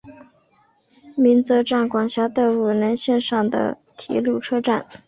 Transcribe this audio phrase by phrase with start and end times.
[1.15, 4.87] 鸣泽站管辖的五能线上的铁路车站。